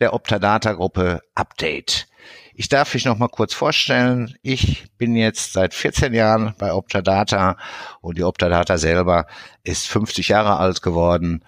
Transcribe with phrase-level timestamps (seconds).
[0.00, 2.08] der Optadata Gruppe Update.
[2.54, 4.34] Ich darf mich noch mal kurz vorstellen.
[4.42, 7.56] Ich bin jetzt seit 14 Jahren bei Optadata
[8.00, 9.26] und die Optadata selber
[9.62, 11.44] ist 50 Jahre alt geworden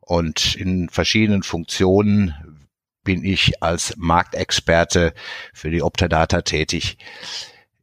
[0.00, 2.68] und in verschiedenen Funktionen
[3.04, 5.12] bin ich als Marktexperte
[5.52, 6.96] für die Optadata tätig.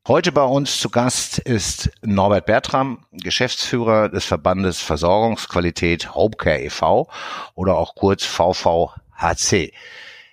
[0.05, 7.09] Heute bei uns zu Gast ist Norbert Bertram, Geschäftsführer des Verbandes Versorgungsqualität Homecare e.V.
[7.55, 8.25] oder auch kurz
[9.17, 9.71] VVHC.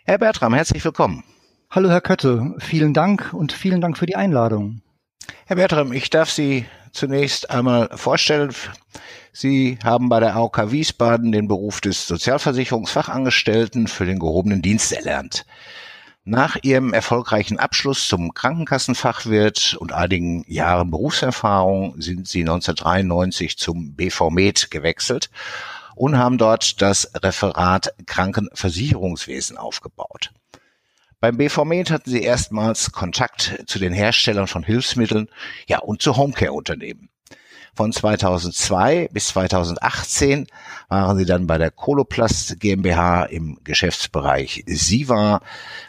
[0.04, 1.24] Herr Bertram, herzlich willkommen.
[1.70, 4.82] Hallo Herr Kötte, vielen Dank und vielen Dank für die Einladung.
[5.46, 8.52] Herr Bertram, ich darf Sie zunächst einmal vorstellen.
[9.32, 15.46] Sie haben bei der AOK Wiesbaden den Beruf des Sozialversicherungsfachangestellten für den gehobenen Dienst erlernt.
[16.24, 24.70] Nach ihrem erfolgreichen Abschluss zum Krankenkassenfachwirt und einigen Jahren Berufserfahrung sind sie 1993 zum BVMed
[24.70, 25.30] gewechselt
[25.94, 30.32] und haben dort das Referat Krankenversicherungswesen aufgebaut.
[31.20, 35.28] Beim BVMed hatten sie erstmals Kontakt zu den Herstellern von Hilfsmitteln,
[35.66, 37.10] ja und zu Homecare-Unternehmen.
[37.74, 40.46] Von 2002 bis 2018
[40.88, 45.40] waren sie dann bei der Coloplast GmbH im Geschäftsbereich SIVA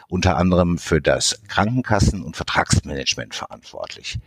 [0.08, 4.20] unter anderem für das Krankenkassen- und Vertragsmanagement verantwortlich.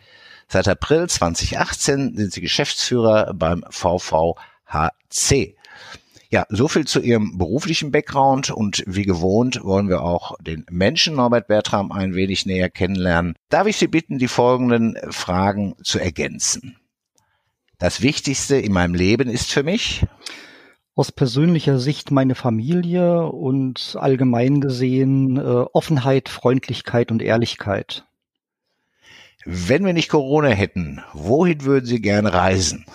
[0.49, 5.57] Seit April 2018 sind sie Geschäftsführer beim VVHC.
[6.35, 11.15] Ja, so viel zu Ihrem beruflichen Background und wie gewohnt wollen wir auch den Menschen
[11.15, 13.37] Norbert Bertram ein wenig näher kennenlernen.
[13.51, 16.77] Darf ich Sie bitten, die folgenden Fragen zu ergänzen?
[17.79, 20.07] Das Wichtigste in meinem Leben ist für mich?
[20.97, 28.07] Aus persönlicher Sicht meine Familie und allgemein gesehen äh, Offenheit, Freundlichkeit und Ehrlichkeit.
[29.45, 32.87] Wenn wir nicht Corona hätten, wohin würden Sie gerne reisen?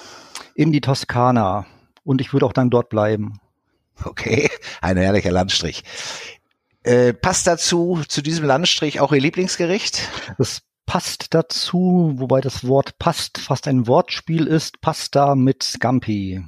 [0.55, 1.65] In die Toskana.
[2.03, 3.39] Und ich würde auch dann dort bleiben.
[4.05, 4.49] Okay,
[4.81, 5.83] ein herrlicher Landstrich.
[6.83, 10.07] Äh, passt dazu, zu diesem Landstrich auch Ihr Lieblingsgericht?
[10.37, 16.41] Das passt dazu, wobei das Wort passt fast ein Wortspiel ist, Pasta mit Scampi.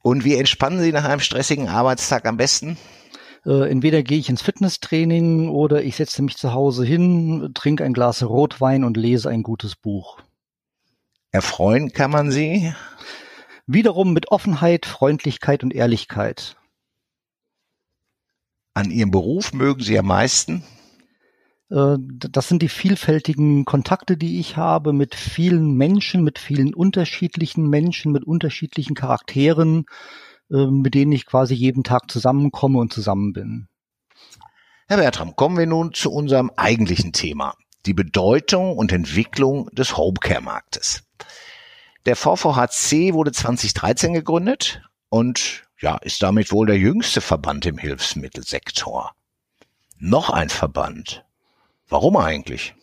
[0.00, 2.78] Und wie entspannen Sie nach einem stressigen Arbeitstag am besten?
[3.44, 7.92] Äh, entweder gehe ich ins Fitnesstraining oder ich setze mich zu Hause hin, trinke ein
[7.92, 10.18] Glas Rotwein und lese ein gutes Buch.
[11.32, 12.72] Erfreuen kann man Sie?
[13.66, 16.56] Wiederum mit Offenheit, Freundlichkeit und Ehrlichkeit.
[18.74, 20.64] An Ihrem Beruf mögen Sie am meisten?
[21.70, 27.68] Äh, das sind die vielfältigen Kontakte, die ich habe mit vielen Menschen, mit vielen unterschiedlichen
[27.68, 29.84] Menschen, mit unterschiedlichen Charakteren,
[30.50, 33.68] äh, mit denen ich quasi jeden Tag zusammenkomme und zusammen bin.
[34.88, 37.54] Herr Bertram, kommen wir nun zu unserem eigentlichen Thema,
[37.86, 41.04] die Bedeutung und Entwicklung des Homecare-Marktes.
[42.06, 49.12] Der VVHC wurde 2013 gegründet und ja, ist damit wohl der jüngste Verband im Hilfsmittelsektor.
[49.98, 51.24] Noch ein Verband,
[51.92, 52.74] Warum eigentlich?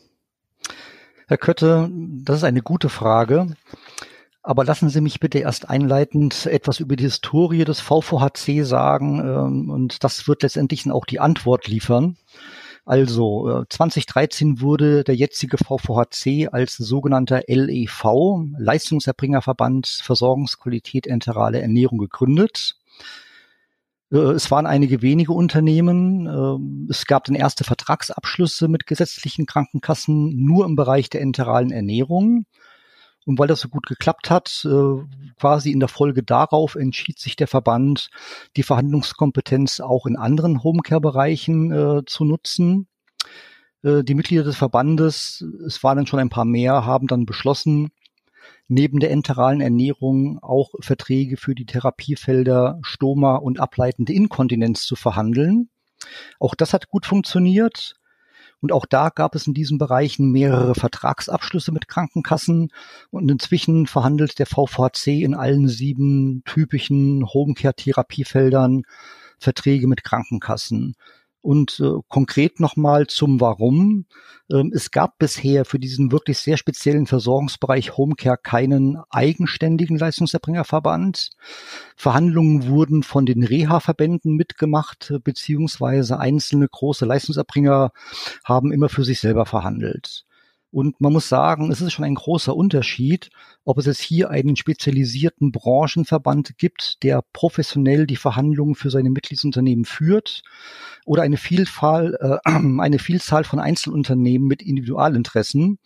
[1.28, 3.56] Herr Kötte, das ist eine gute Frage.
[4.44, 9.20] Aber lassen Sie mich bitte erst einleitend etwas über die Historie des VVHC sagen.
[9.20, 12.18] Ähm, und das wird letztendlich auch die Antwort liefern.
[12.86, 18.04] Also 2013 äh, wurde der jetzige VVHC als sogenannter LEV,
[18.58, 22.78] Leistungserbringerverband Versorgungsqualität enterale Ernährung gegründet.
[24.12, 26.28] Äh, es waren einige wenige Unternehmen.
[26.28, 32.46] Ähm, es gab dann erste Vertragsabschlüsse mit gesetzlichen Krankenkassen nur im Bereich der enteralen Ernährung.
[33.30, 37.36] Und weil das so gut geklappt hat, äh, quasi in der Folge darauf entschied sich
[37.36, 38.10] der Verband,
[38.58, 42.88] die Verhandlungskompetenz auch in anderen Homecare-Bereichen äh, zu nutzen.
[43.82, 47.92] Die Mitglieder des Verbandes, es waren dann schon ein paar mehr, haben dann beschlossen,
[48.68, 55.70] neben der enteralen Ernährung auch Verträge für die Therapiefelder Stoma und ableitende Inkontinenz zu verhandeln.
[56.40, 57.96] Auch das hat gut funktioniert.
[58.62, 62.72] Und auch da gab es in diesen Bereichen mehrere Vertragsabschlüsse mit Krankenkassen.
[63.10, 68.84] Und inzwischen verhandelt der VVC in allen sieben typischen Homecare-Therapiefeldern
[69.40, 70.96] Verträge mit Krankenkassen.
[71.42, 74.06] Und äh, konkret nochmal zum Warum.
[74.52, 81.30] Ähm, es gab bisher für diesen wirklich sehr speziellen Versorgungsbereich Homecare keinen eigenständigen Leistungserbringerverband.
[81.96, 87.92] Verhandlungen wurden von den Reha-Verbänden mitgemacht, beziehungsweise einzelne große Leistungserbringer
[88.44, 90.26] haben immer für sich selber verhandelt.
[90.72, 93.30] Und man muss sagen, es ist schon ein großer Unterschied,
[93.66, 99.86] ob es jetzt hier einen spezialisierten Branchenverband gibt, der professionell die Verhandlungen für seine Mitgliedsunternehmen
[99.86, 100.44] führt,
[101.06, 105.80] oder eine Vielfalt, äh, eine Vielzahl von Einzelunternehmen mit Individualinteressen.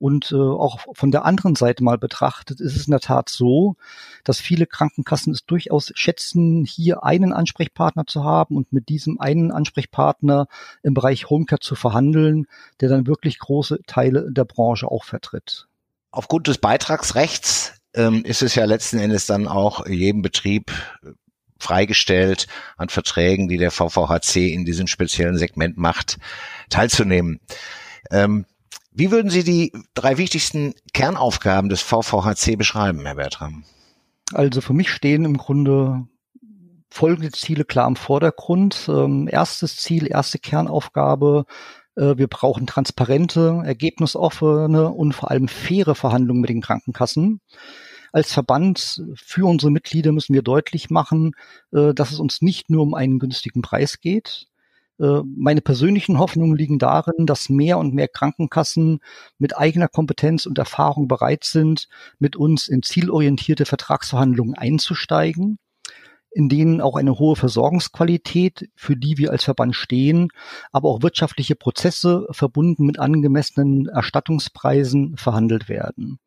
[0.00, 3.76] Und äh, auch von der anderen Seite mal betrachtet ist es in der Tat so,
[4.24, 9.52] dass viele Krankenkassen es durchaus schätzen, hier einen Ansprechpartner zu haben und mit diesem einen
[9.52, 10.46] Ansprechpartner
[10.82, 12.46] im Bereich Homecare zu verhandeln,
[12.80, 15.68] der dann wirklich große Teile der Branche auch vertritt.
[16.12, 20.70] Aufgrund des Beitragsrechts ähm, ist es ja letzten Endes dann auch jedem Betrieb
[21.04, 21.10] äh,
[21.58, 22.46] freigestellt,
[22.78, 26.16] an Verträgen, die der VVHC in diesem speziellen Segment macht,
[26.70, 27.38] teilzunehmen.
[28.10, 28.46] Ähm,
[28.92, 33.64] wie würden Sie die drei wichtigsten Kernaufgaben des VVHC beschreiben, Herr Bertram?
[34.32, 36.06] Also für mich stehen im Grunde
[36.90, 38.88] folgende Ziele klar im Vordergrund.
[38.88, 41.44] Ähm, erstes Ziel, erste Kernaufgabe,
[41.96, 47.40] äh, wir brauchen transparente, ergebnisoffene und vor allem faire Verhandlungen mit den Krankenkassen.
[48.12, 51.32] Als Verband für unsere Mitglieder müssen wir deutlich machen,
[51.72, 54.48] äh, dass es uns nicht nur um einen günstigen Preis geht.
[55.00, 59.00] Äh, meine persönlichen Hoffnungen liegen darin, dass mehr und mehr Krankenkassen
[59.38, 61.88] mit eigener Kompetenz und Erfahrung bereit sind,
[62.18, 65.58] mit uns in zielorientierte Vertragsverhandlungen einzusteigen
[66.32, 70.28] in denen auch eine hohe Versorgungsqualität, für die wir als Verband stehen,
[70.70, 76.20] aber auch wirtschaftliche Prozesse verbunden mit angemessenen Erstattungspreisen verhandelt werden.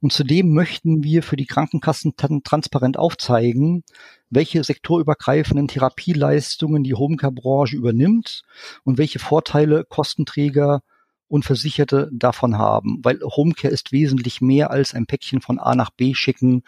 [0.00, 3.82] Und zudem möchten wir für die Krankenkassen transparent aufzeigen,
[4.30, 8.42] welche sektorübergreifenden Therapieleistungen die Homecare-Branche übernimmt
[8.84, 10.82] und welche Vorteile Kostenträger
[11.26, 15.90] und Versicherte davon haben, weil Homecare ist wesentlich mehr als ein Päckchen von A nach
[15.90, 16.62] B schicken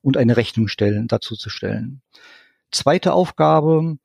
[0.00, 2.00] und eine Rechnung stellen, dazu zu stellen.
[2.70, 3.98] Zweite Aufgabe,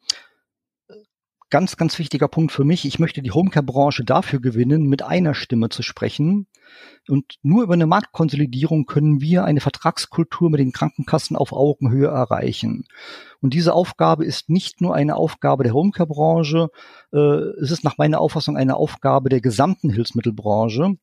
[1.52, 2.86] ganz, ganz wichtiger Punkt für mich.
[2.86, 6.48] Ich möchte die Homecare-Branche dafür gewinnen, mit einer Stimme zu sprechen.
[7.08, 12.86] Und nur über eine Marktkonsolidierung können wir eine Vertragskultur mit den Krankenkassen auf Augenhöhe erreichen.
[13.42, 16.70] Und diese Aufgabe ist nicht nur eine Aufgabe der Homecare-Branche,
[17.14, 20.96] äh, es ist nach meiner Auffassung eine Aufgabe der gesamten Hilfsmittelbranche.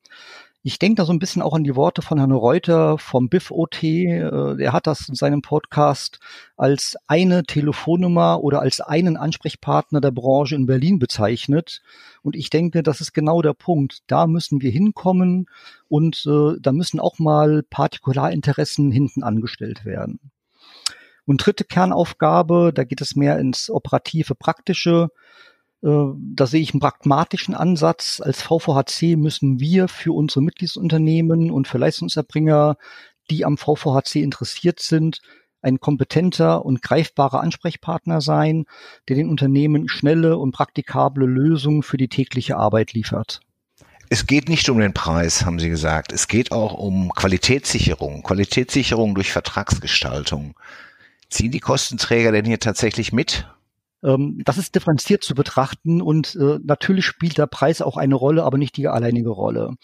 [0.69, 3.83] Ich denke da so ein bisschen auch an die Worte von Herrn Reuter vom BIF-OT.
[3.85, 6.21] Äh, der hat das in seinem Podcast
[6.59, 11.81] als eine Telefonnummer oder als einen Ansprechpartner der Branche in Berlin bezeichnet.
[12.21, 14.01] Und ich denke, das ist genau der Punkt.
[14.09, 15.47] Da müssen wir hinkommen
[15.89, 20.21] und äh, da müssen auch mal Partikularinteressen hinten angestellt werden.
[21.25, 25.09] Und dritte Kernaufgabe, da geht es mehr ins operative, praktische.
[25.83, 28.21] Äh, da sehe ich einen pragmatischen Ansatz.
[28.25, 32.77] Als VVHC müssen wir für unsere Mitgliedsunternehmen und für Leistungserbringer,
[33.31, 35.21] die am VVHC interessiert sind,
[35.61, 38.65] ein kompetenter und greifbarer Ansprechpartner sein,
[39.09, 43.41] der den Unternehmen schnelle und praktikable Lösungen für die tägliche Arbeit liefert.
[44.11, 46.13] Es geht nicht um den Preis, haben Sie gesagt.
[46.13, 50.55] Es geht auch um Qualitätssicherung, Qualitätssicherung durch Vertragsgestaltung.
[51.29, 53.47] Ziehen die Kostenträger denn hier tatsächlich mit?
[54.03, 58.45] Ähm, das ist differenziert zu betrachten und äh, natürlich spielt der Preis auch eine Rolle,
[58.45, 59.75] aber nicht die alleinige Rolle.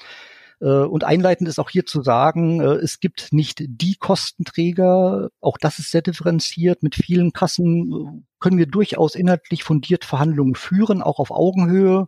[0.60, 5.58] Äh, und einleitend ist auch hier zu sagen, äh, es gibt nicht die Kostenträger, auch
[5.58, 6.82] das ist sehr differenziert.
[6.82, 12.06] Mit vielen Kassen äh, können wir durchaus inhaltlich fundiert Verhandlungen führen, auch auf Augenhöhe,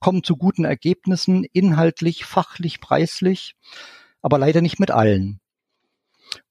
[0.00, 3.54] kommen zu guten Ergebnissen, inhaltlich, fachlich, preislich,
[4.22, 5.40] aber leider nicht mit allen.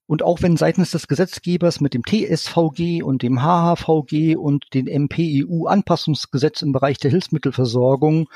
[0.06, 6.60] Und auch wenn seitens des Gesetzgebers mit dem TSVG und dem HHVG und dem MPEU-Anpassungsgesetz
[6.60, 8.28] im Bereich der Hilfsmittelversorgung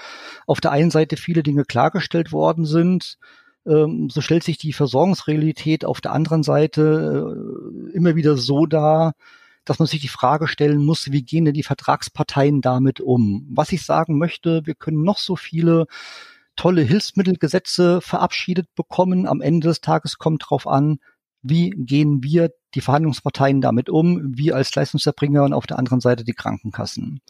[0.47, 3.19] auf der einen Seite viele Dinge klargestellt worden sind,
[3.67, 9.13] ähm, so stellt sich die Versorgungsrealität auf der anderen Seite äh, immer wieder so dar,
[9.65, 13.47] dass man sich die Frage stellen muss, wie gehen denn die Vertragsparteien damit um?
[13.51, 15.87] Was ich sagen möchte, wir können noch so viele
[16.57, 19.27] tolle Hilfsmittelgesetze verabschiedet bekommen.
[19.27, 20.99] Am Ende des Tages kommt drauf an,
[21.49, 26.25] wie gehen wir, die Verhandlungsparteien, damit um, wir als Leistungserbringer und auf der anderen Seite
[26.25, 27.21] die Krankenkassen.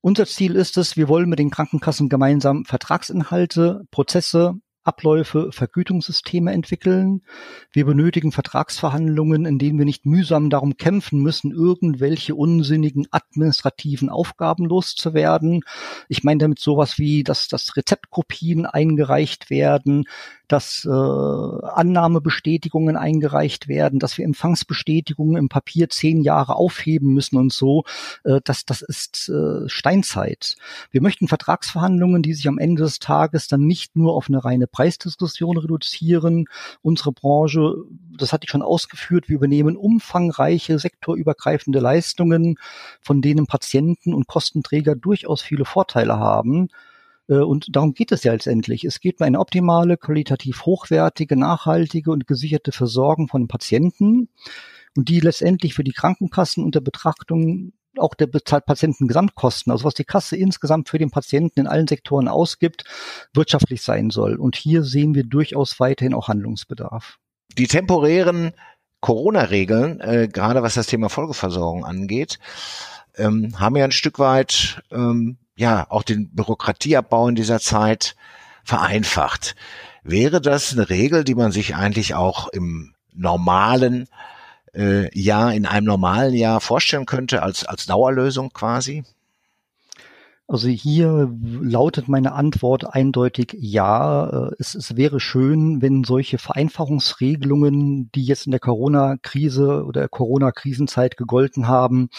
[0.00, 7.22] Unser Ziel ist es, wir wollen mit den Krankenkassen gemeinsam Vertragsinhalte, Prozesse, Abläufe, Vergütungssysteme entwickeln.
[7.72, 14.66] Wir benötigen Vertragsverhandlungen, in denen wir nicht mühsam darum kämpfen müssen, irgendwelche unsinnigen administrativen Aufgaben
[14.66, 15.62] loszuwerden.
[16.08, 20.04] Ich meine damit sowas wie, dass, dass Rezeptkopien eingereicht werden,
[20.48, 27.52] dass äh, Annahmebestätigungen eingereicht werden, dass wir Empfangsbestätigungen im Papier zehn Jahre aufheben müssen und
[27.52, 27.84] so.
[28.24, 30.56] Äh, das, das ist äh, Steinzeit.
[30.90, 34.66] Wir möchten Vertragsverhandlungen, die sich am Ende des Tages dann nicht nur auf eine reine
[34.66, 36.46] Preisdiskussion reduzieren.
[36.82, 37.76] Unsere Branche,
[38.16, 42.56] das hatte ich schon ausgeführt, wir übernehmen umfangreiche sektorübergreifende Leistungen,
[43.00, 46.68] von denen Patienten und Kostenträger durchaus viele Vorteile haben.
[47.28, 48.84] Äh, und darum geht es ja letztendlich.
[48.84, 54.28] Es geht um eine optimale, qualitativ hochwertige, nachhaltige und gesicherte Versorgung von Patienten
[54.96, 60.36] und die letztendlich für die Krankenkassen unter Betrachtung auch der Patientengesamtkosten, also was die Kasse
[60.36, 62.84] insgesamt für den Patienten in allen Sektoren ausgibt,
[63.32, 64.34] wirtschaftlich sein soll.
[64.34, 67.18] Und hier sehen wir durchaus weiterhin auch Handlungsbedarf.
[67.56, 68.52] Die temporären
[69.00, 72.38] Corona-Regeln, äh, gerade was das Thema Folgeversorgung angeht,
[73.16, 78.16] ähm, haben ja ein Stück weit ähm, ja auch den Bürokratieabbau in dieser Zeit
[78.64, 79.54] vereinfacht.
[80.02, 84.08] Wäre das eine Regel, die man sich eigentlich auch im normalen
[84.74, 89.04] äh, Jahr, in einem normalen Jahr vorstellen könnte, als, als Dauerlösung quasi?
[90.46, 94.48] Also hier lautet meine Antwort eindeutig ja.
[94.48, 101.16] Äh, es, es wäre schön, wenn solche Vereinfachungsregelungen, die jetzt in der Corona-Krise oder Corona-Krisenzeit
[101.16, 102.10] gegolten haben,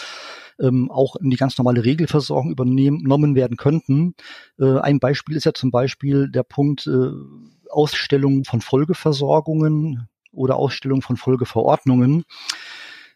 [0.60, 4.14] ähm, auch in die ganz normale Regelversorgung übernommen werden könnten.
[4.58, 7.10] Äh, ein Beispiel ist ja zum Beispiel der Punkt äh,
[7.70, 12.24] Ausstellung von Folgeversorgungen oder Ausstellung von Folgeverordnungen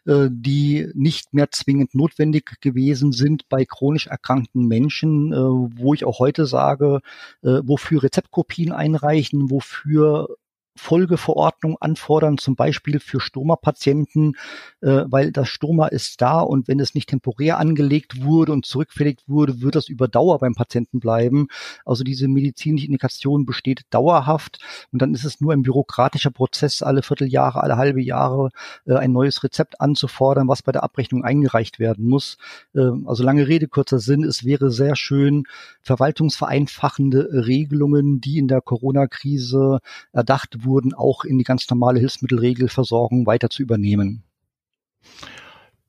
[0.05, 6.19] die nicht mehr zwingend notwendig gewesen sind bei chronisch erkrankten Menschen, äh, wo ich auch
[6.19, 7.01] heute sage,
[7.43, 10.37] äh, wofür Rezeptkopien einreichen, wofür
[10.75, 14.33] Folgeverordnung anfordern, zum Beispiel für Stoma-Patienten,
[14.81, 19.19] äh, weil das Stoma ist da und wenn es nicht temporär angelegt wurde und zurückfällig
[19.27, 21.47] wurde, wird das über Dauer beim Patienten bleiben.
[21.85, 24.59] Also diese medizinische Indikation besteht dauerhaft
[24.91, 28.49] und dann ist es nur ein bürokratischer Prozess, alle Vierteljahre, alle halbe Jahre
[28.85, 32.37] äh, ein neues Rezept anzufordern, was bei der Abrechnung eingereicht werden muss.
[32.73, 35.43] Äh, also lange Rede, kurzer Sinn, es wäre sehr schön,
[35.81, 39.79] verwaltungsvereinfachende Regelungen, die in der Corona-Krise
[40.13, 44.23] erdacht wurden, auch in die ganz normale Hilfsmittelregelversorgung weiter zu übernehmen.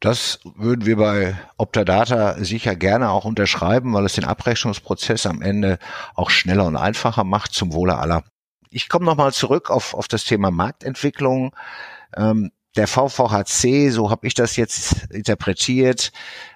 [0.00, 5.78] Das würden wir bei Optadata sicher gerne auch unterschreiben, weil es den Abrechnungsprozess am Ende
[6.16, 8.24] auch schneller und einfacher macht zum Wohle aller.
[8.70, 11.54] Ich komme nochmal zurück auf, auf das Thema Marktentwicklung.
[12.16, 16.10] Ähm, der VVHC, so habe ich das jetzt interpretiert,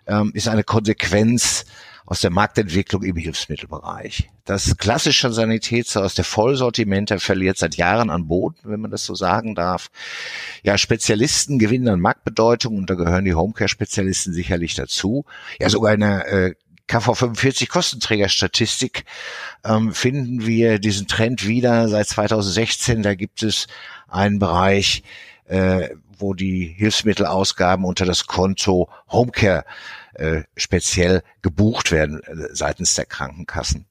[0.07, 1.67] ähm, ist eine Konsequenz
[2.07, 4.31] aus der Marktentwicklung im Hilfsmittelbereich.
[4.45, 9.57] Das klassische Sanitätshaus, der Vollsortimenter verliert seit Jahren an Boden, wenn man das so sagen
[9.57, 9.89] darf.
[10.63, 15.25] Ja, Spezialisten gewinnen an Marktbedeutung und da gehören die Homecare-Spezialisten sicherlich dazu.
[15.59, 16.55] Ja, sogar eine äh,
[16.89, 19.05] KV45 Kostenträgerstatistik
[19.65, 23.03] ähm, finden wir diesen Trend wieder seit 2016.
[23.03, 23.67] Da gibt es
[24.07, 25.03] einen Bereich,
[25.47, 29.65] äh, wo die Hilfsmittelausgaben unter das Konto Homecare
[30.19, 33.87] äh, speziell gebucht werden äh, seitens der Krankenkassen.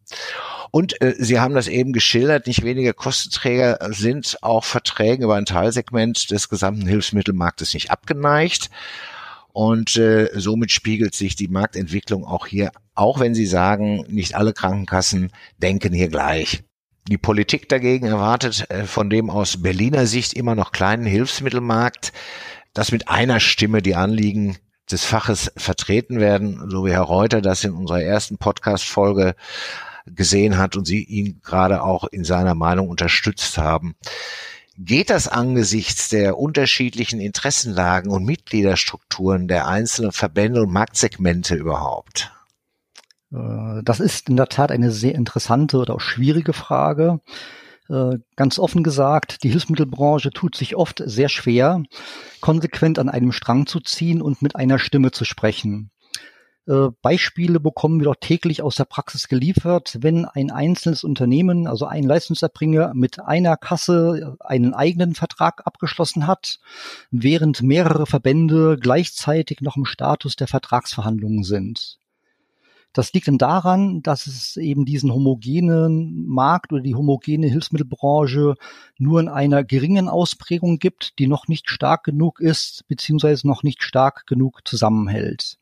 [0.71, 5.45] Und äh, Sie haben das eben geschildert, nicht wenige Kostenträger sind auch Verträgen über ein
[5.45, 8.69] Teilsegment des gesamten Hilfsmittelmarktes nicht abgeneigt.
[9.53, 14.51] Und äh, somit spiegelt sich die Marktentwicklung auch hier, auch wenn Sie sagen, nicht alle
[14.51, 16.63] Krankenkassen denken hier gleich.
[17.07, 22.11] Die Politik dagegen erwartet äh, von dem aus Berliner Sicht immer noch kleinen Hilfsmittelmarkt,
[22.73, 24.57] dass mit einer Stimme die Anliegen
[24.91, 29.35] des Faches vertreten werden, so wie Herr Reuter das in unserer ersten Podcast-Folge
[30.05, 33.95] gesehen hat und Sie ihn gerade auch in seiner Meinung unterstützt haben.
[34.77, 42.31] Geht das angesichts der unterschiedlichen Interessenlagen und Mitgliederstrukturen der einzelnen Verbände und Marktsegmente überhaupt?
[43.31, 47.21] Äh, das ist in der Tat eine sehr interessante oder auch schwierige Frage.
[47.89, 51.83] Äh, ganz offen gesagt, die Hilfsmittelbranche tut sich oft sehr schwer,
[52.41, 55.91] konsequent an einem Strang zu ziehen und mit einer Stimme zu sprechen.
[56.67, 61.85] Äh, Beispiele bekommen wir doch täglich aus der Praxis geliefert, wenn ein einzelnes Unternehmen, also
[61.85, 66.59] ein Leistungserbringer mit einer Kasse einen eigenen Vertrag abgeschlossen hat,
[67.11, 71.99] während mehrere Verbände gleichzeitig noch im Status der Vertragsverhandlungen sind.
[72.95, 78.55] Das liegt dann daran, dass es eben diesen homogenen Markt oder die homogene Hilfsmittelbranche
[78.97, 83.83] nur in einer geringen Ausprägung gibt, die noch nicht stark genug ist, beziehungsweise noch nicht
[83.83, 85.57] stark genug zusammenhält.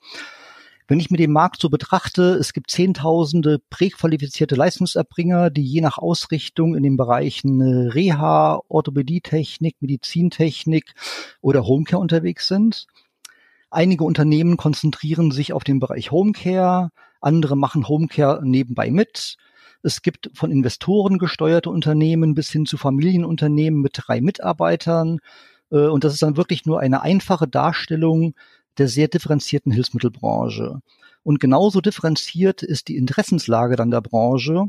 [0.88, 5.98] Wenn ich mir den Markt so betrachte, es gibt zehntausende präqualifizierte Leistungserbringer, die je nach
[5.98, 10.94] Ausrichtung in den Bereichen äh, Reha, Orthopädietechnik, Medizintechnik
[11.42, 12.86] oder Homecare unterwegs sind.
[13.72, 16.92] Einige Unternehmen konzentrieren sich auf den Bereich Homecare,
[17.24, 19.38] andere machen Homecare nebenbei mit.
[19.82, 25.20] Es gibt von Investoren gesteuerte Unternehmen bis hin zu Familienunternehmen mit drei Mitarbeitern.
[25.72, 28.34] Äh, und das ist dann wirklich nur eine einfache Darstellung
[28.78, 30.80] der sehr differenzierten Hilfsmittelbranche.
[31.24, 34.66] Und genauso differenziert ist die Interessenslage dann der Branche.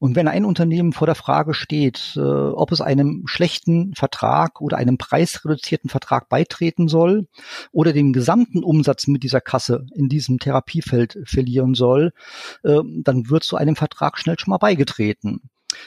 [0.00, 4.76] Und wenn ein Unternehmen vor der Frage steht, äh, ob es einem schlechten Vertrag oder
[4.76, 7.26] einem preisreduzierten Vertrag beitreten soll
[7.72, 12.12] oder den gesamten Umsatz mit dieser Kasse in diesem Therapiefeld verlieren soll,
[12.62, 15.40] äh, dann wird zu einem Vertrag schnell schon mal beigetreten.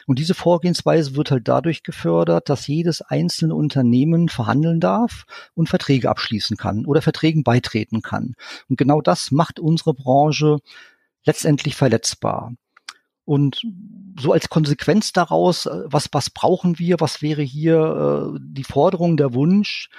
[0.06, 6.10] Und diese Vorgehensweise wird halt dadurch gefördert, dass jedes einzelne Unternehmen verhandeln darf und Verträge
[6.10, 8.36] abschließen kann oder Verträgen beitreten kann.
[8.70, 10.60] Und genau das macht unsere Branche
[11.26, 12.54] letztendlich verletzbar.
[13.26, 13.62] Und
[14.20, 19.18] so als Konsequenz daraus, äh, was, was brauchen wir, was wäre hier äh, die Forderung,
[19.18, 19.90] der Wunsch,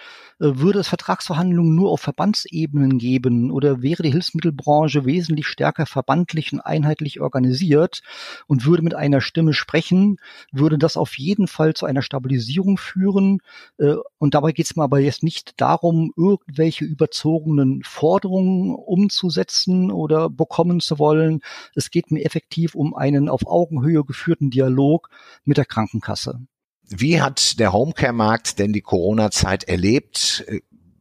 [0.43, 6.61] würde es Vertragsverhandlungen nur auf Verbandsebenen geben oder wäre die Hilfsmittelbranche wesentlich stärker verbandlich und
[6.61, 8.03] einheitlich organisiert
[8.49, 10.17] und würde mit einer Stimme sprechen,
[10.51, 13.39] würde das auf jeden Fall zu einer Stabilisierung führen.
[13.79, 20.29] Äh, und dabei geht es mir aber jetzt nicht darum, irgendwelche überzogenen Forderungen umzusetzen oder
[20.29, 21.41] bekommen zu wollen.
[21.77, 25.09] Es geht mir effektiv um einen auf Augenhöhe geführten Dialog
[25.45, 26.41] mit der Krankenkasse.
[26.89, 30.45] Wie hat der Homecare-Markt denn die Corona-Zeit erlebt?
[30.47, 30.61] Äh,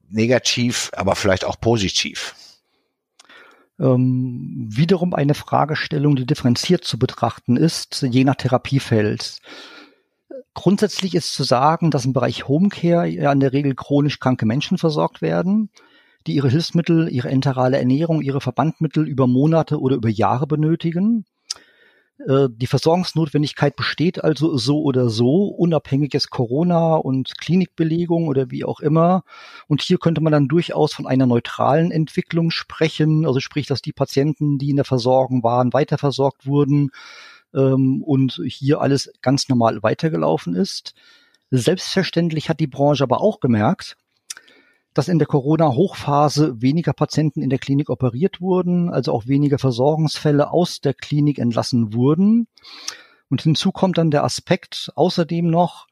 [0.09, 2.35] negativ, aber vielleicht auch positiv?
[3.79, 9.39] Ähm, wiederum eine Fragestellung, die differenziert zu betrachten ist, je nach Therapiefeld.
[10.53, 14.77] Grundsätzlich ist zu sagen, dass im Bereich Homecare ja in der Regel chronisch kranke Menschen
[14.77, 15.69] versorgt werden,
[16.27, 21.25] die ihre Hilfsmittel, ihre enterale Ernährung, ihre Verbandmittel über Monate oder über Jahre benötigen.
[22.27, 28.79] Äh, die Versorgungsnotwendigkeit besteht also so oder so, unabhängiges Corona und Klinikbelegung oder wie auch
[28.79, 29.23] immer.
[29.67, 33.93] Und hier könnte man dann durchaus von einer neutralen Entwicklung sprechen, also sprich, dass die
[33.93, 36.91] Patienten, die in der Versorgung waren, weiterversorgt wurden
[37.53, 40.93] ähm, und hier alles ganz normal weitergelaufen ist.
[41.49, 43.97] Selbstverständlich hat die Branche aber auch gemerkt,
[44.93, 50.51] dass in der Corona-Hochphase weniger Patienten in der Klinik operiert wurden, also auch weniger Versorgungsfälle
[50.51, 52.47] aus der Klinik entlassen wurden.
[53.29, 55.87] Und hinzu kommt dann der Aspekt außerdem noch,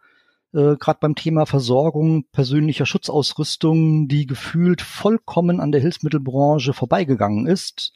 [0.53, 7.93] äh, gerade beim Thema Versorgung persönlicher Schutzausrüstung, die gefühlt vollkommen an der Hilfsmittelbranche vorbeigegangen ist.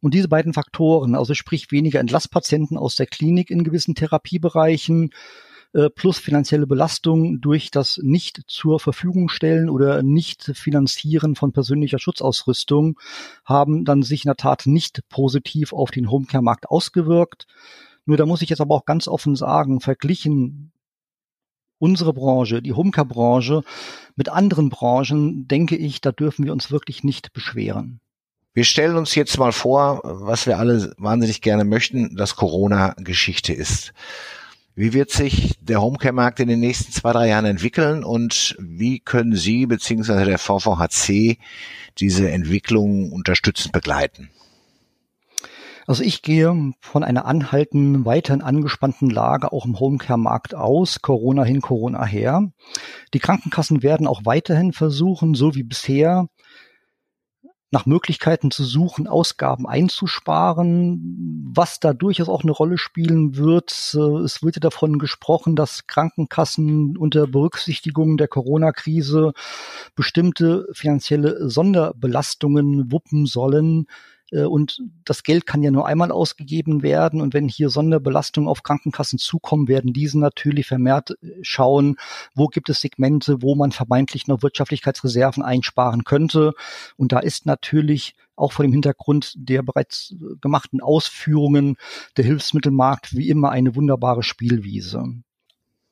[0.00, 5.10] Und diese beiden Faktoren, also sprich weniger Entlasspatienten aus der Klinik in gewissen Therapiebereichen
[5.74, 11.98] äh, plus finanzielle Belastung durch das nicht zur Verfügung stellen oder nicht finanzieren von persönlicher
[11.98, 12.98] Schutzausrüstung
[13.44, 17.46] haben dann sich in der Tat nicht positiv auf den Homecare-Markt ausgewirkt.
[18.06, 20.72] Nur da muss ich jetzt aber auch ganz offen sagen, verglichen
[21.78, 23.62] unsere Branche, die Homecare-Branche
[24.16, 28.00] mit anderen Branchen, denke ich, da dürfen wir uns wirklich nicht beschweren.
[28.54, 33.52] Wir stellen uns jetzt mal vor, was wir alle wahnsinnig gerne möchten, dass Corona Geschichte
[33.52, 33.92] ist.
[34.78, 39.34] Wie wird sich der Homecare-Markt in den nächsten zwei, drei Jahren entwickeln und wie können
[39.34, 40.24] Sie bzw.
[40.24, 41.38] der VVHC
[41.98, 44.30] diese Entwicklung unterstützend begleiten?
[45.88, 51.60] Also ich gehe von einer anhaltenden, weiterhin angespannten Lage auch im Homecare-Markt aus, Corona hin,
[51.60, 52.52] Corona her.
[53.14, 56.28] Die Krankenkassen werden auch weiterhin versuchen, so wie bisher,
[57.70, 63.94] nach Möglichkeiten zu suchen, Ausgaben einzusparen, was da durchaus auch eine Rolle spielen wird.
[63.94, 69.32] Äh, es wird ja davon gesprochen, dass Krankenkassen unter Berücksichtigung der Corona-Krise
[69.94, 73.86] bestimmte finanzielle Sonderbelastungen wuppen sollen,
[74.32, 77.20] und das Geld kann ja nur einmal ausgegeben werden.
[77.20, 81.96] Und wenn hier Sonderbelastungen auf Krankenkassen zukommen, werden diese natürlich vermehrt äh, schauen,
[82.34, 86.52] wo gibt es Segmente, wo man vermeintlich noch Wirtschaftlichkeitsreserven einsparen könnte.
[86.96, 91.76] Und da ist natürlich auch vor dem Hintergrund der bereits äh, gemachten Ausführungen
[92.16, 95.04] der Hilfsmittelmarkt wie immer eine wunderbare Spielwiese.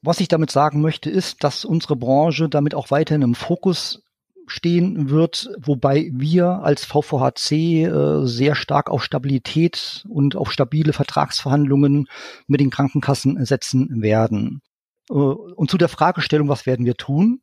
[0.03, 4.03] Was ich damit sagen möchte, ist, dass unsere Branche damit auch weiterhin im Fokus
[4.47, 12.09] stehen wird, wobei wir als VVHC äh, sehr stark auf Stabilität und auf stabile Vertragsverhandlungen
[12.47, 14.63] mit den Krankenkassen setzen werden.
[15.11, 17.41] Äh, und zu der Fragestellung, was werden wir tun?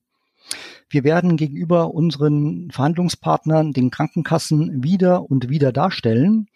[0.90, 6.48] Wir werden gegenüber unseren Verhandlungspartnern, den Krankenkassen, wieder und wieder darstellen,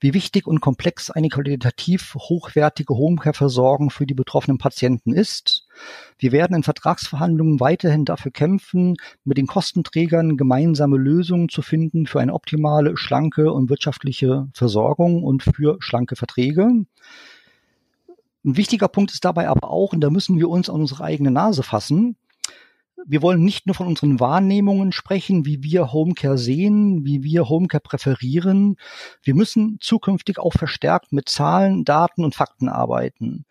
[0.00, 5.68] wie wichtig und komplex eine qualitativ hochwertige Homecare-Versorgung für die betroffenen Patienten ist.
[6.18, 12.20] Wir werden in Vertragsverhandlungen weiterhin dafür kämpfen, mit den Kostenträgern gemeinsame Lösungen zu finden für
[12.20, 16.84] eine optimale, schlanke und wirtschaftliche Versorgung und für schlanke Verträge.
[18.44, 21.30] Ein wichtiger Punkt ist dabei aber auch, und da müssen wir uns an unsere eigene
[21.30, 22.16] Nase fassen,
[23.06, 27.82] wir wollen nicht nur von unseren Wahrnehmungen sprechen, wie wir Homecare sehen, wie wir Homecare
[27.82, 28.76] präferieren.
[29.22, 33.44] Wir müssen zukünftig auch verstärkt mit Zahlen, Daten und Fakten arbeiten.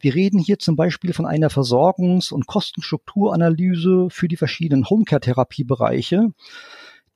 [0.00, 6.28] Wir reden hier zum Beispiel von einer Versorgungs- und Kostenstrukturanalyse für die verschiedenen Homecare-Therapiebereiche.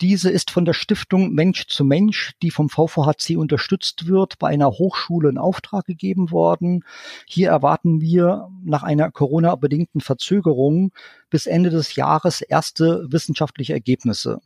[0.00, 4.70] Diese ist von der Stiftung Mensch zu Mensch, die vom VVHC unterstützt wird, bei einer
[4.70, 6.84] Hochschule in Auftrag gegeben worden.
[7.26, 10.92] Hier erwarten wir nach einer Corona-bedingten Verzögerung
[11.30, 14.40] bis Ende des Jahres erste wissenschaftliche Ergebnisse.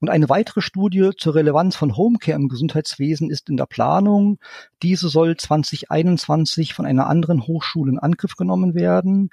[0.00, 4.38] Und eine weitere Studie zur Relevanz von Homecare im Gesundheitswesen ist in der Planung.
[4.82, 9.30] Diese soll 2021 von einer anderen Hochschule in Angriff genommen werden.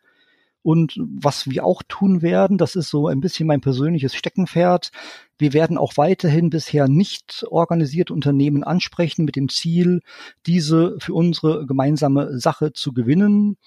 [0.66, 4.90] Und was wir auch tun werden, das ist so ein bisschen mein persönliches Steckenpferd.
[5.38, 10.02] Wir werden auch weiterhin bisher nicht organisierte Unternehmen ansprechen mit dem Ziel,
[10.48, 13.58] diese für unsere gemeinsame Sache zu gewinnen.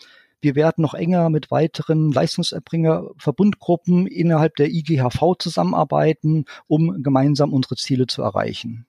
[0.40, 8.08] Wir werden noch enger mit weiteren Leistungserbringer-Verbundgruppen innerhalb der IGHV zusammenarbeiten, um gemeinsam unsere Ziele
[8.08, 8.86] zu erreichen.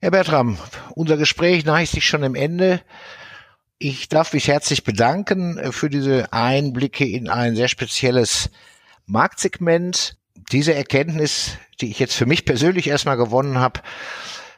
[0.00, 0.56] Herr Bertram,
[0.94, 2.80] unser Gespräch neigt sich schon am Ende.
[3.82, 8.50] Ich darf mich herzlich bedanken äh, für diese Einblicke in ein sehr spezielles
[9.06, 10.18] Marktsegment.
[10.52, 13.80] Diese Erkenntnis, die ich jetzt für mich persönlich erstmal gewonnen habe,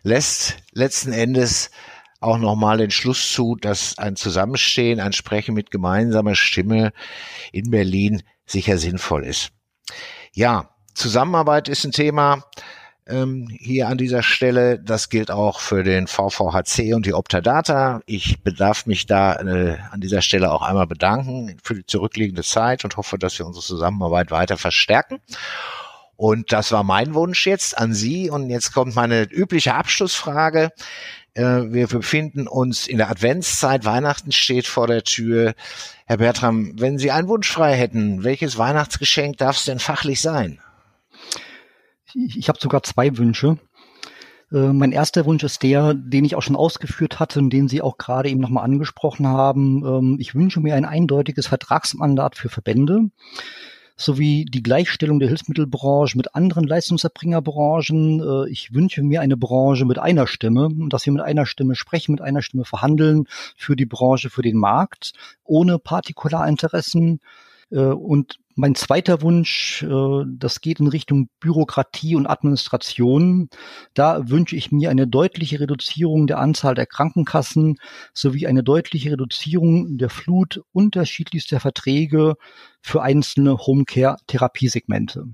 [0.03, 1.71] lässt letzten Endes
[2.19, 6.93] auch nochmal den Schluss zu, dass ein Zusammenstehen, ein Sprechen mit gemeinsamer Stimme
[7.53, 9.53] in Berlin sicher sinnvoll ist.
[10.33, 12.45] Ja, Zusammenarbeit ist ein Thema,
[13.07, 14.79] ähm, hier an dieser Stelle.
[14.79, 18.01] Das gilt auch für den VVHC und die Optadata.
[18.07, 22.85] Ich bedarf mich da äh, an dieser Stelle auch einmal bedanken für die zurückliegende Zeit
[22.85, 25.19] und hoffe, dass wir unsere Zusammenarbeit weiter verstärken.
[26.17, 28.31] Und das war mein Wunsch jetzt an Sie.
[28.31, 30.71] Und jetzt kommt meine übliche Abschlussfrage.
[31.35, 33.85] Äh, wir befinden uns in der Adventszeit.
[33.85, 35.55] Weihnachten steht vor der Tür.
[36.07, 40.62] Herr Bertram, wenn Sie einen Wunsch frei hätten, welches Weihnachtsgeschenk darf es denn fachlich sein?
[42.15, 43.59] Ich, habe sogar zwei Wünsche.
[44.53, 47.83] Äh, mein erster Wunsch ist der, den ich auch schon ausgeführt hatte und den Sie
[47.83, 49.85] auch gerade eben nochmal angesprochen haben.
[49.85, 53.11] Ähm, ich wünsche mir ein eindeutiges Vertragsmandat für Verbände
[53.97, 58.21] sowie die Gleichstellung der Hilfsmittelbranche mit anderen Leistungserbringerbranchen.
[58.21, 62.13] Äh, ich wünsche mir eine Branche mit einer Stimme, dass wir mit einer Stimme sprechen,
[62.13, 65.13] mit einer Stimme verhandeln für die Branche, für den Markt,
[65.45, 67.21] ohne Partikularinteressen.
[67.73, 73.49] Äh, und mein zweiter Wunsch, äh, das geht in Richtung Bürokratie und Administration.
[73.95, 77.79] Da wünsche ich mir eine deutliche Reduzierung der Anzahl der Krankenkassen
[78.13, 82.35] sowie eine deutliche Reduzierung der Flut unterschiedlichster Verträge
[82.81, 85.25] für einzelne Homecare-Therapiesegmente.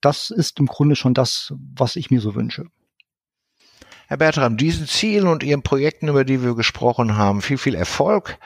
[0.00, 2.66] Das ist im Grunde schon das, was ich mir so wünsche.
[4.06, 8.38] Herr Bertram, diesen Zielen und Ihren Projekten, über die wir gesprochen haben, viel, viel Erfolg.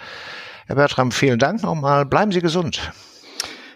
[0.66, 2.06] Herr Bertram, vielen Dank nochmal.
[2.06, 2.92] Bleiben Sie gesund.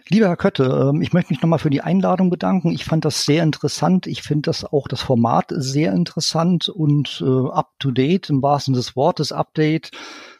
[0.08, 2.72] Lieber Herr Kötte, ähm, ich möchte mich nochmal für die Einladung bedanken.
[2.72, 4.06] Ich fand das sehr interessant.
[4.06, 8.74] Ich finde das auch das Format sehr interessant und äh, up to date im wahrsten
[8.74, 9.90] des Wortes Update.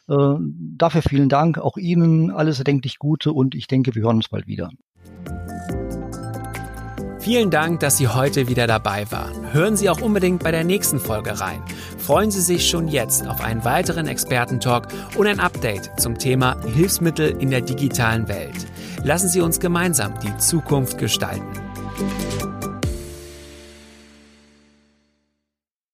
[0.07, 1.57] Äh, dafür vielen Dank.
[1.57, 4.69] Auch Ihnen alles erdenklich Gute und ich denke, wir hören uns bald wieder.
[7.23, 9.53] Vielen Dank, dass Sie heute wieder dabei waren.
[9.53, 11.63] Hören Sie auch unbedingt bei der nächsten Folge rein.
[11.97, 17.29] Freuen Sie sich schon jetzt auf einen weiteren Expertentalk und ein Update zum Thema Hilfsmittel
[17.39, 18.67] in der digitalen Welt.
[19.03, 21.51] Lassen Sie uns gemeinsam die Zukunft gestalten.